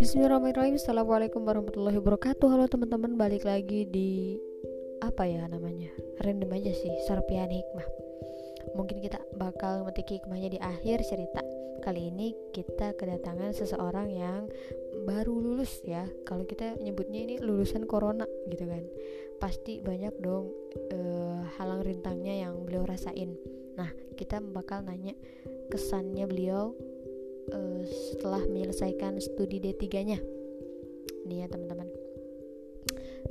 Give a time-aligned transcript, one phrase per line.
[0.00, 0.80] Bismillahirrahmanirrahim.
[0.80, 2.48] Assalamualaikum warahmatullahi wabarakatuh.
[2.48, 4.40] Halo teman-teman balik lagi di
[5.04, 5.92] Apa ya namanya
[6.24, 7.84] Random aja sih Serpihan hikmah.
[8.72, 11.44] Mungkin kita bakal metik hikmahnya di akhir cerita.
[11.84, 14.48] Kali ini kita kedatangan seseorang yang
[15.04, 16.08] baru lulus ya.
[16.24, 18.88] Kalau kita nyebutnya ini lulusan corona gitu kan.
[19.36, 20.48] Pasti banyak dong
[20.96, 23.36] uh, halang rintangnya yang beliau rasain.
[23.76, 25.12] Nah kita bakal nanya
[25.68, 26.74] kesannya beliau
[27.52, 30.18] uh, setelah menyelesaikan studi D3-nya.
[31.28, 31.88] Nih ya teman-teman.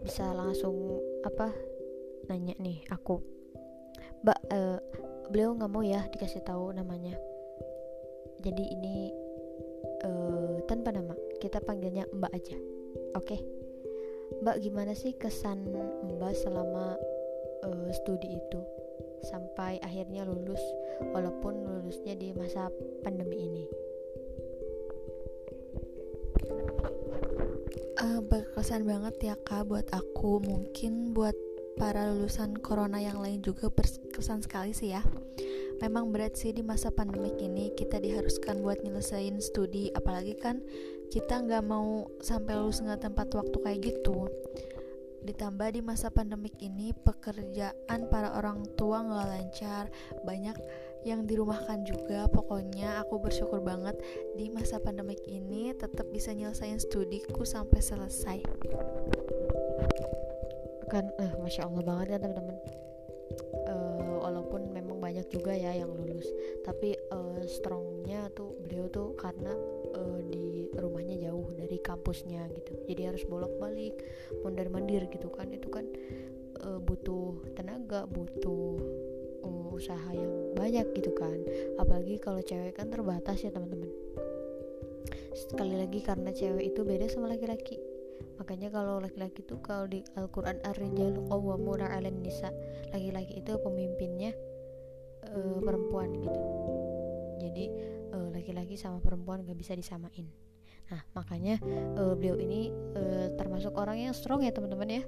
[0.03, 1.53] Bisa langsung apa
[2.27, 3.21] nanya nih aku.
[4.23, 4.79] Mbak uh,
[5.29, 7.15] beliau nggak mau ya dikasih tahu namanya.
[8.43, 8.95] Jadi ini
[10.03, 11.15] uh, tanpa nama.
[11.39, 12.57] Kita panggilnya Mbak aja.
[13.15, 13.37] Oke.
[13.37, 13.39] Okay?
[14.43, 15.69] Mbak gimana sih kesan
[16.07, 16.97] Mbak selama
[17.63, 18.82] uh, studi itu?
[19.27, 20.59] Sampai akhirnya lulus
[21.11, 22.67] walaupun lulusnya di masa
[23.01, 23.65] pandemi ini.
[28.03, 30.43] Uh, berkesan banget ya kak buat aku.
[30.43, 31.35] Mungkin buat
[31.79, 35.01] para lulusan corona yang lain juga berkesan sekali sih ya.
[35.79, 37.71] Memang berat sih di masa pandemik ini.
[37.75, 39.91] Kita diharuskan buat nyelesain studi.
[39.95, 40.63] Apalagi kan
[41.11, 44.27] kita nggak mau sampai lulus nggak tempat waktu kayak gitu
[45.23, 49.83] ditambah di masa pandemik ini pekerjaan para orang tua nggak lancar.
[50.27, 50.57] Banyak
[51.07, 52.27] yang dirumahkan juga.
[52.27, 53.95] Pokoknya aku bersyukur banget
[54.35, 58.39] di masa pandemik ini tetap bisa nyelesain studiku sampai selesai.
[60.91, 62.57] Kan eh masya allah banget kan teman-teman.
[63.63, 66.27] Uh, walaupun memang banyak juga ya yang lulus.
[66.67, 69.55] Tapi uh, strongnya tuh beliau tuh karena
[69.95, 72.73] uh, di rumahnya jauh dari kampusnya gitu.
[72.89, 73.97] Jadi harus bolak-balik
[74.41, 75.49] mondar mandir gitu kan.
[75.53, 75.85] Itu kan
[76.65, 78.81] uh, butuh tenaga butuh
[79.73, 81.35] usaha yang banyak gitu kan.
[81.81, 83.89] Apalagi kalau cewek kan terbatas ya teman-teman.
[85.33, 87.81] Sekali lagi karena cewek itu beda sama laki-laki.
[88.37, 92.53] Makanya kalau laki-laki itu kalau di Al-Quran ar-rijalu qawwamuna 'alan nisa.
[92.93, 94.31] Laki-laki itu pemimpinnya
[95.33, 96.41] uh, perempuan gitu.
[97.43, 97.92] Jadi uh,
[98.43, 100.27] laki-laki sama perempuan gak bisa disamain.
[100.91, 101.63] Nah makanya
[101.95, 105.03] uh, beliau ini uh, termasuk orang yang strong ya teman-teman ya.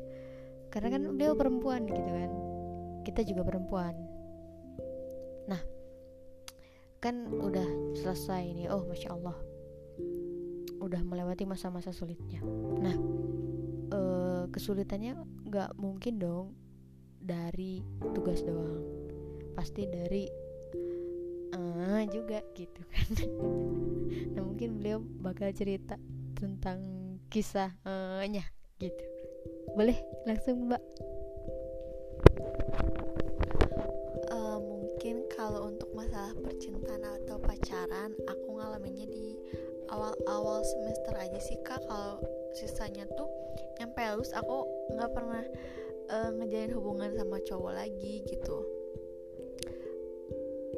[0.72, 2.32] Karena kan beliau perempuan gitu kan.
[3.04, 3.92] Kita juga perempuan.
[5.52, 5.60] Nah
[7.04, 9.36] kan udah selesai nih oh masya Allah.
[10.80, 12.40] Udah melewati masa-masa sulitnya.
[12.80, 12.96] Nah
[13.92, 14.00] e,
[14.48, 16.56] kesulitannya nggak mungkin dong
[17.20, 17.84] dari
[18.16, 18.80] tugas doang.
[19.54, 20.45] Pasti dari
[21.60, 23.08] uh, juga gitu kan.
[24.36, 26.00] Nah mungkin beliau bakal cerita
[26.36, 26.80] tentang
[27.32, 28.44] kisahnya
[28.80, 29.06] gitu.
[29.76, 29.96] Boleh
[30.28, 30.84] langsung mbak?
[35.46, 39.38] Kalau untuk masalah percintaan atau pacaran aku ngalaminnya di
[39.94, 41.86] awal-awal semester aja sih kak.
[41.86, 42.18] Kalau
[42.56, 43.30] sisanya tuh
[43.78, 45.46] nyampe lulus aku nggak pernah
[46.10, 48.58] uh, ngejalin hubungan sama cowok lagi gitu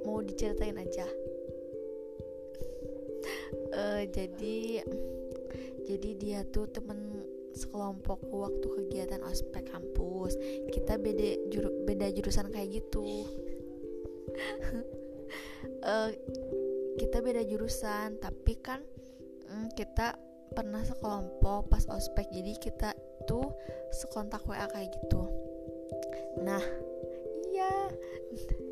[0.08, 1.04] mau diceritain aja.
[3.76, 4.88] Uh, jadi
[5.84, 10.40] jadi dia tuh temen sekelompokku waktu kegiatan ospek kampus.
[10.72, 13.28] Kita beda juru, beda jurusan kayak gitu.
[15.84, 16.16] Uh,
[17.02, 18.80] kita beda jurusan tapi kan
[19.52, 20.16] um, kita
[20.56, 22.32] pernah sekelompok pas ospek.
[22.32, 22.96] Jadi kita
[23.28, 23.52] tuh
[23.92, 25.28] sekontak WA kayak gitu.
[26.44, 26.64] Nah
[27.52, 27.90] iya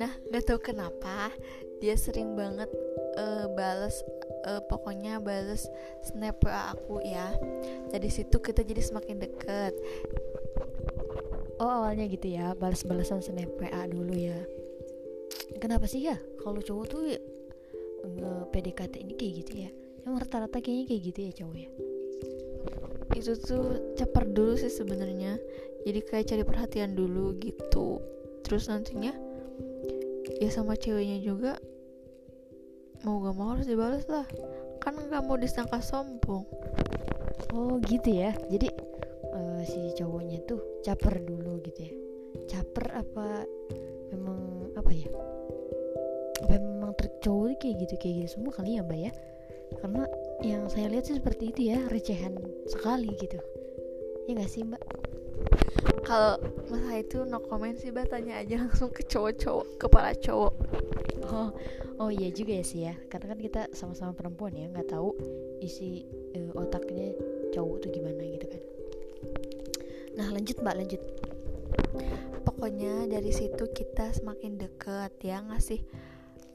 [0.00, 1.28] nah gak tau kenapa
[1.84, 2.72] dia sering banget
[3.20, 4.00] uh, bales
[4.48, 5.68] uh, pokoknya bales
[6.04, 7.32] snap WA aku ya.
[7.90, 9.74] Dari situ kita jadi semakin deket.
[11.60, 14.38] Oh awalnya gitu ya balas-balasan snap WA dulu ya.
[15.60, 16.16] Kenapa sih ya?
[16.40, 17.20] Kalau cowok tuh ya,
[18.06, 19.70] nge PDKT ini kayak gitu ya.
[20.08, 21.70] Yang rata-rata kayaknya kayak gitu ya cowok ya?
[23.16, 23.66] Itu tuh
[23.98, 25.36] caper dulu sih sebenarnya.
[25.84, 28.00] Jadi kayak cari perhatian dulu gitu.
[28.40, 29.12] Terus nantinya
[30.38, 31.58] ya sama ceweknya juga
[33.02, 34.28] mau gak mau harus dibalas lah.
[34.80, 36.44] Kan nggak mau disangka sombong.
[37.52, 38.32] Oh gitu ya.
[38.48, 38.68] Jadi
[39.32, 41.92] uh, si cowoknya tuh caper dulu gitu ya.
[42.48, 43.44] Caper apa
[44.12, 45.08] memang apa ya?
[46.44, 49.12] Apa memang tercowok kayak gitu kayak gitu semua kali ya mbak ya?
[49.80, 50.02] Karena
[50.40, 52.36] yang saya lihat sih seperti itu ya recehan
[52.68, 53.40] sekali gitu.
[54.28, 54.82] Ya nggak sih mbak
[56.10, 58.10] kalau masalah itu no comment sih mbak.
[58.10, 60.54] Tanya aja langsung ke cowok-cowok kepala cowok.
[61.30, 61.54] Oh
[62.02, 62.98] oh iya juga ya sih ya.
[63.06, 64.66] Karena kan kita sama-sama perempuan ya.
[64.66, 65.14] Nggak tahu
[65.62, 66.02] isi
[66.34, 67.14] uh, otaknya
[67.54, 68.62] cowok tuh gimana gitu kan.
[70.18, 71.02] Nah lanjut mbak lanjut.
[72.42, 75.78] Pokoknya dari situ kita semakin deket ya ngasih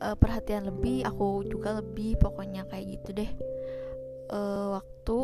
[0.04, 3.32] uh, perhatian lebih aku juga lebih pokoknya kayak gitu deh.
[4.26, 5.18] Uh, waktu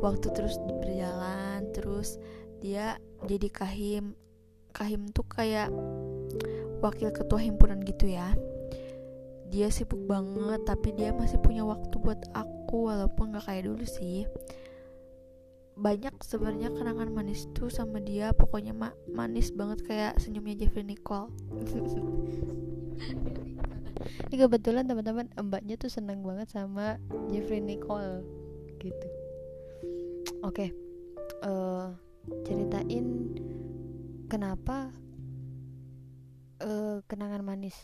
[0.00, 2.16] waktu terus berjalan terus
[2.60, 4.14] dia jadi kahim.
[4.70, 5.72] Kahim tuh kayak
[6.80, 8.32] wakil ketua himpunan gitu ya.
[9.50, 14.30] Dia sibuk banget tapi dia masih punya waktu buat aku walaupun gak kayak dulu sih.
[15.80, 18.30] Banyak sebenarnya kenangan manis tuh sama dia.
[18.36, 21.32] Pokoknya ma manis banget kayak senyumnya Jeffrey Nicole.
[24.30, 27.00] Ini kebetulan teman-teman mbaknya tuh seneng banget sama
[27.32, 28.22] Jeffrey Nicole
[28.78, 29.08] gitu.
[30.40, 30.68] Oke okay.
[31.44, 32.09] uh, eh,
[32.44, 33.32] ceritain
[34.28, 34.92] kenapa
[36.64, 37.76] uh, kenangan manis.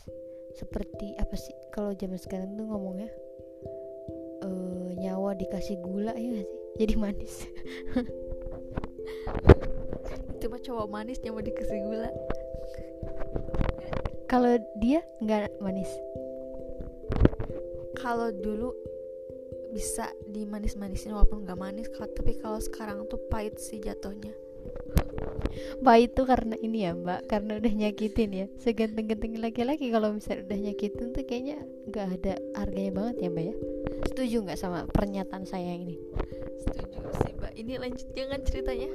[0.57, 3.09] Seperti apa sih kalau zaman sekarang tuh ngomongnya?
[4.41, 6.59] Uh, nyawa dikasih gula ya gak sih?
[6.77, 7.33] Jadi manis.
[10.37, 12.09] Itu mah cowok manis nyawa dikasih gula.
[14.27, 15.89] Kalau dia nggak manis?
[17.97, 18.75] Kalau dulu
[19.77, 24.33] bisa dimanis-manisin walaupun nggak manis tapi kalau sekarang tuh pahit sih jatuhnya.
[25.85, 28.45] Pahit tuh karena ini ya mbak karena udah nyakitin ya.
[28.57, 31.61] Seganteng-ganteng laki-laki kalau misalnya udah nyakitin tuh kayaknya
[31.93, 33.55] nggak ada harganya banget ya mbak ya?
[34.09, 35.93] Setuju nggak sama pernyataan saya ini?
[36.65, 37.53] Setuju sih mbak.
[37.53, 38.89] Ini lanjut jangan ceritanya.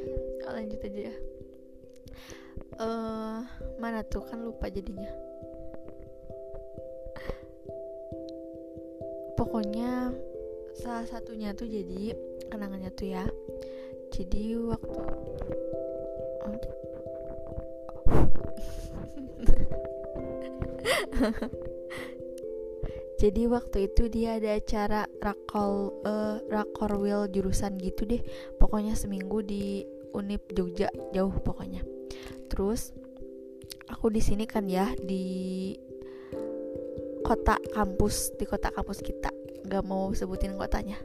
[0.50, 1.14] Oh, lanjut aja ya.
[2.82, 3.38] Uh,
[3.78, 4.26] mana tuh?
[4.26, 5.14] Kan lupa jadinya.
[9.38, 10.10] Pokoknya
[10.76, 12.16] salah satunya tuh jadi
[12.48, 13.24] kenangannya tuh ya.
[14.12, 15.00] Jadi waktu
[23.22, 28.20] jadi waktu itu dia ada acara rakol uh, rakor will jurusan gitu deh.
[28.60, 31.80] Pokoknya seminggu di Unip Jogja jauh pokoknya.
[32.52, 32.92] Terus
[33.88, 35.72] aku di sini kan ya di
[37.24, 39.31] kota kampus di kota kampus kita
[39.66, 40.98] nggak mau sebutin kotanya.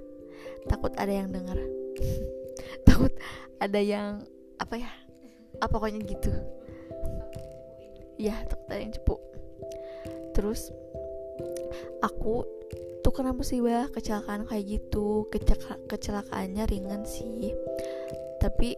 [0.67, 1.57] Takut ada yang dengar.
[2.87, 3.13] Takut
[3.57, 4.21] ada yang
[4.57, 4.89] apa ya
[5.57, 6.33] apa pokoknya gitu.
[8.17, 9.15] Ya takut ada yang cepu.
[10.33, 10.73] Terus
[12.01, 12.45] aku
[13.05, 15.29] tuh kena musibah kecelakaan kayak gitu.
[15.29, 17.53] Kecaka, kecelakaannya ringan sih.
[18.41, 18.73] Tapi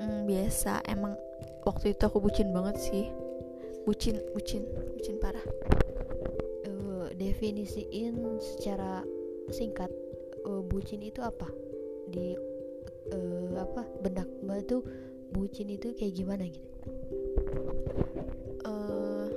[0.00, 0.84] mm, biasa.
[0.88, 1.16] Emang
[1.68, 3.04] waktu itu aku bucin banget sih.
[3.84, 4.64] Bucin bucin
[4.96, 5.44] bucin parah
[7.30, 9.06] definisiin secara
[9.54, 9.90] singkat
[10.42, 11.46] uh, bucin itu apa?
[12.10, 12.34] Di
[13.14, 14.82] uh, apa benak mbak tuh
[15.30, 16.66] bucin itu kayak gimana gitu?
[18.66, 19.30] Uh,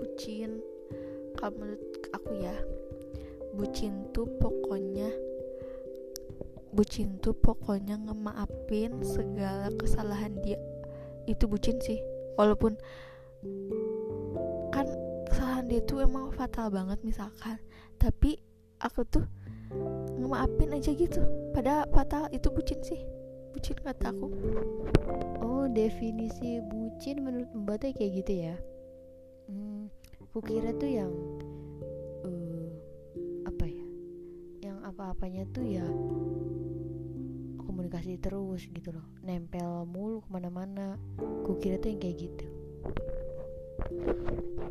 [0.00, 0.64] bucin
[1.36, 1.84] kalau menurut
[2.16, 2.56] aku ya
[3.52, 5.12] bucin tuh pokoknya
[6.74, 10.56] bucin tuh pokoknya ngemaafin segala kesalahan dia.
[11.28, 12.00] Itu bucin sih
[12.40, 12.80] walaupun
[15.74, 17.58] dia tuh emang fatal banget misalkan.
[17.98, 18.38] Tapi
[18.78, 19.26] aku tuh
[20.14, 21.18] ngemaafin aja gitu.
[21.50, 23.02] Pada fatal itu bucin sih.
[23.50, 24.30] Bucin kata aku.
[25.42, 28.54] Oh definisi bucin menurut mbak tuh kayak gitu ya?
[29.50, 29.90] Hmm,
[30.22, 31.10] aku kira tuh yang
[32.22, 32.70] uh,
[33.42, 33.84] apa ya?
[34.62, 35.86] Yang apa-apanya tuh ya
[37.66, 39.10] komunikasi terus gitu loh.
[39.26, 41.02] Nempel mulu ke mana-mana.
[41.42, 42.46] Aku kira tuh yang kayak gitu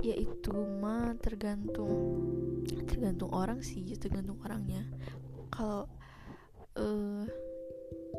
[0.04, 0.52] ya itu
[0.84, 2.20] mah tergantung
[2.88, 4.84] tergantung orang sih tergantung orangnya.
[5.54, 5.88] Kalau
[6.76, 7.24] uh,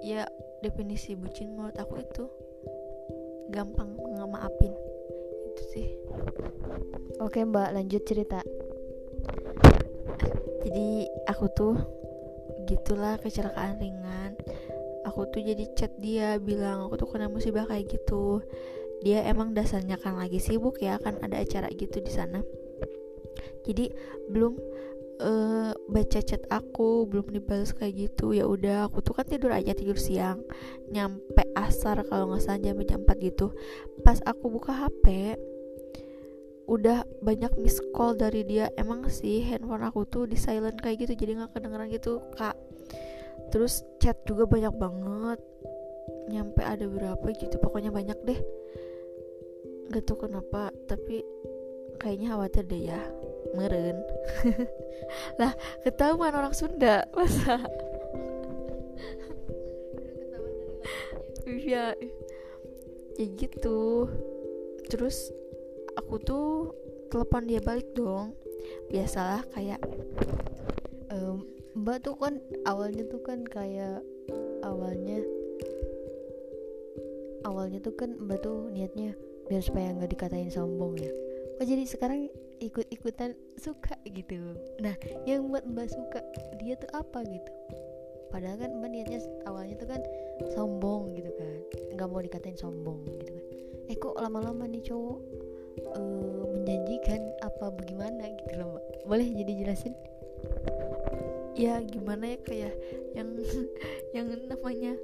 [0.01, 0.25] ya
[0.65, 2.25] definisi bucin menurut aku itu
[3.53, 4.73] gampang ngemaafin.
[5.53, 5.89] Itu sih.
[7.21, 8.41] Oke mbak lanjut cerita.
[10.65, 11.75] Jadi aku tuh
[12.65, 14.33] gitulah kecelakaan ringan.
[15.05, 18.41] Aku tuh jadi chat dia bilang aku tuh kena musibah kayak gitu
[19.01, 22.45] dia emang dasarnya kan lagi sibuk ya kan ada acara gitu di sana.
[23.65, 23.91] Jadi
[24.31, 24.55] belum
[25.21, 28.37] uh, baca chat aku belum dibalas kayak gitu.
[28.37, 30.43] Ya udah aku tuh kan tidur aja tidur siang.
[30.93, 33.53] Nyampe asar kalau nggak salah jam jam 4 gitu.
[34.03, 35.37] Pas aku buka hp
[36.65, 38.73] udah banyak miss call dari dia.
[38.81, 42.57] Emang sih handphone aku tuh di silent kayak gitu jadi nggak kedengeran gitu kak.
[43.53, 45.41] Terus chat juga banyak banget
[46.29, 48.41] nyampe ada berapa gitu pokoknya banyak deh.
[49.93, 51.23] Gak tau kenapa tapi
[52.01, 53.01] kayaknya khawatir deh ya.
[53.55, 54.03] Meren.
[55.41, 55.53] Lah
[55.85, 57.61] ketahuan orang Sunda masa?
[61.45, 61.93] Iya.
[63.15, 64.09] ya gitu.
[64.89, 65.31] Terus
[65.95, 66.49] aku tuh
[67.13, 68.33] telepon dia balik dong.
[68.89, 69.81] Biasalah kayak
[71.13, 71.45] um,
[71.77, 74.01] mbak tuh kan awalnya tuh kan kayak
[74.65, 75.21] awalnya
[77.45, 79.13] awalnya tuh kan mbak tuh niatnya
[79.47, 81.13] biar supaya nggak dikatain sombong ya.
[81.61, 84.57] Kok jadi sekarang ikut-ikutan suka gitu.
[84.81, 84.97] Nah
[85.29, 86.25] yang buat mbak suka
[86.59, 87.51] dia tuh apa gitu?
[88.33, 90.01] Padahal kan mbak niatnya awalnya tuh kan
[90.57, 91.57] sombong gitu kan.
[91.95, 93.45] Nggak mau dikatain sombong gitu kan.
[93.93, 95.21] Eh kok lama-lama nih cowok?
[95.95, 98.85] Uh, menjanjikan apa bagaimana gitu loh mbak.
[99.05, 99.95] Boleh jadi jelasin?
[101.55, 102.75] Ya gimana ya kayak
[103.15, 103.31] yang
[104.17, 104.99] yang namanya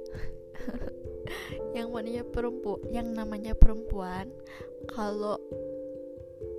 [1.81, 4.29] yang namanya perempuan yang namanya perempuan
[4.85, 5.41] kalau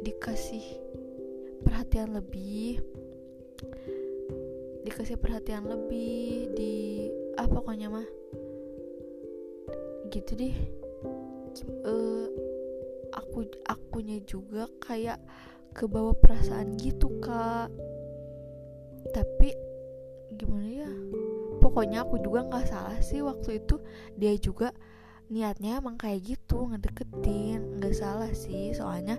[0.03, 0.83] dikasih
[1.63, 2.83] perhatian lebih
[4.83, 7.07] dikasih perhatian lebih di
[7.39, 8.07] ah pokoknya mah
[10.13, 10.57] gitu deh.
[11.87, 12.29] Uh,
[13.17, 15.17] aku akunya juga kayak
[15.73, 17.73] kebawa perasaan gitu kak.
[19.17, 19.49] Tapi
[20.37, 20.91] gimana ya?
[21.63, 23.81] Pokoknya aku juga nggak salah sih waktu itu.
[24.21, 24.77] Dia juga
[25.33, 27.81] niatnya emang kayak gitu ngedeketin.
[27.81, 29.17] Nggak salah sih soalnya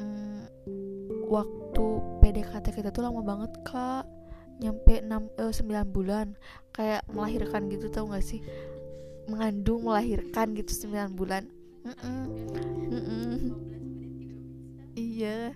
[0.00, 0.42] hmm,
[1.28, 1.84] waktu
[2.24, 4.08] PDKT kita tuh lama banget kak.
[4.56, 6.32] Nyampe 6 eh, 9 bulan.
[6.72, 8.40] Kayak melahirkan gitu tau gak sih?
[9.28, 11.44] Mengandung melahirkan gitu 9 bulan.
[11.84, 12.24] Mm -mm.
[12.90, 13.40] Mm -mm.
[14.96, 15.52] iya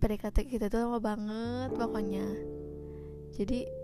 [0.00, 2.24] PDKT kita tuh lama banget pokoknya.
[3.36, 3.79] Jadi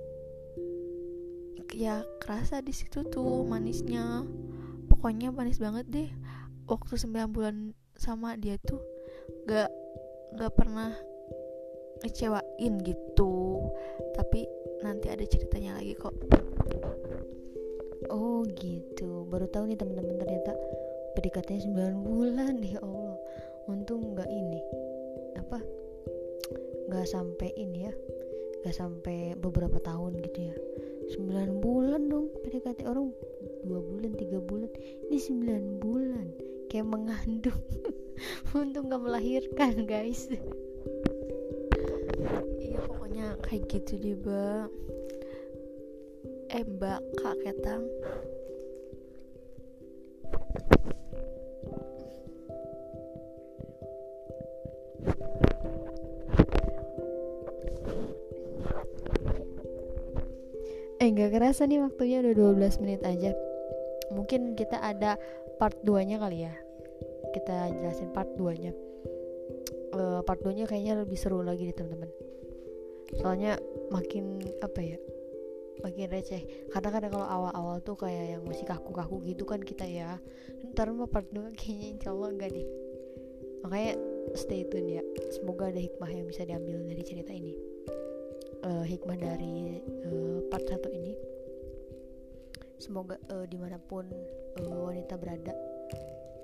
[1.74, 4.22] ya kerasa di situ tuh manisnya.
[4.86, 6.10] Pokoknya manis banget deh.
[6.66, 8.82] Waktu 9 bulan sama dia tuh
[9.46, 9.70] gak
[10.36, 10.92] gak pernah
[12.04, 13.66] ngecewain gitu.
[14.14, 14.46] Tapi
[14.84, 16.14] nanti ada ceritanya lagi kok.
[18.12, 19.26] Oh gitu.
[19.26, 20.52] Baru tahu nih teman-teman ternyata
[21.18, 22.54] PDKT 9 bulan.
[22.66, 23.16] Ya Allah.
[23.66, 24.60] Untung nggak ini.
[25.40, 25.58] Apa?
[26.86, 27.94] Nggak sampai ini ya.
[28.62, 30.56] Nggak sampai beberapa tahun gitu ya
[31.14, 33.14] 9 bulan dong PDKT orang.
[33.62, 34.70] Dua bulan tiga bulan.
[35.06, 36.26] Ini 9 bulan.
[36.66, 37.62] Kayak mengandung.
[38.58, 40.26] Untung nggak melahirkan guys.
[42.58, 44.68] Iya pokoknya kayak gitu deh mbak.
[46.50, 47.86] Eh mbak kak ketang
[61.46, 63.30] kerasa nih waktunya udah 12 menit aja.
[64.10, 65.14] Mungkin kita ada
[65.62, 66.50] part 2 nya kali ya.
[67.30, 68.74] Kita jelasin part 2 nya
[69.94, 72.10] uh, part 2 nya kayaknya lebih seru lagi nih teman-teman.
[73.22, 73.62] Soalnya
[73.94, 74.98] makin apa ya
[75.86, 76.42] makin receh.
[76.74, 80.18] Karena kadang kalau awal-awal tuh kayak yang masih kaku-kaku gitu kan kita ya.
[80.74, 82.66] Ntar mah part 2 kayaknya insya Allah enggak deh.
[83.62, 83.94] Makanya
[84.34, 85.02] stay tune ya.
[85.30, 87.54] Semoga ada hikmah yang bisa diambil dari cerita ini.
[88.66, 89.78] Uh, hikmah dari
[90.10, 90.15] uh,
[92.86, 94.06] semoga uh, di mana pun
[94.62, 95.50] uh, wanita berada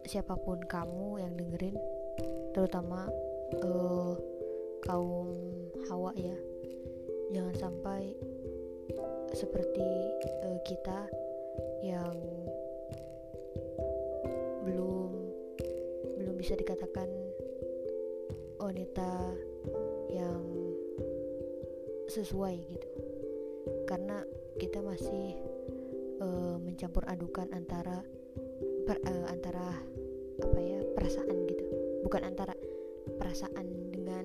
[0.03, 1.79] siapa pun kamu yang dengerin
[2.51, 3.07] terutama
[3.63, 4.19] uh,
[4.83, 5.31] kaum
[5.87, 6.35] hawa ya
[7.31, 8.19] jangan sampai
[9.31, 9.87] seperti
[10.43, 11.07] uh, kita
[11.87, 12.19] yang
[14.67, 15.11] belum
[16.19, 17.07] belum bisa dikatakan
[18.59, 19.31] wanita
[20.11, 20.43] yang
[22.11, 22.91] sesuai gitu.
[23.87, 24.23] Karena
[24.61, 25.35] kita masih
[26.23, 27.99] uh, mencampur adukan antara
[28.87, 29.67] per, uh, antara
[30.39, 31.65] apa ya perasaan gitu.
[32.07, 32.55] Bukan antara
[33.19, 34.25] perasaan dengan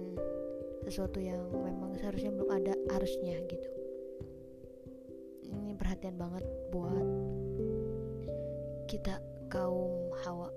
[0.85, 3.69] sesuatu yang memang seharusnya belum ada harusnya gitu.
[5.49, 7.07] Ini perhatian banget buat
[8.87, 9.19] kita
[9.51, 10.49] kaum hawa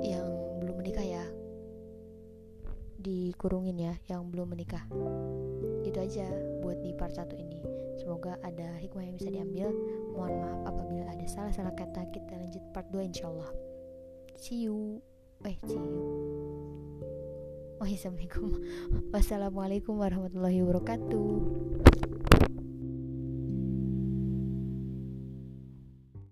[0.00, 0.30] yang
[0.62, 1.24] belum menikah ya.
[2.96, 4.82] Dikurungin ya yang belum menikah.
[5.86, 6.26] Itu aja
[6.64, 9.74] buat di part 1 ini semoga ada hikmah yang bisa diambil.
[10.14, 12.06] Mohon maaf apabila ada salah-salah kata.
[12.14, 13.50] Kita lanjut part 2 insyaallah.
[14.38, 15.02] See you.
[15.42, 15.98] Eh see you.
[17.76, 18.56] Oh assalamualaikum
[19.12, 21.28] wassalamualaikum warahmatullahi wabarakatuh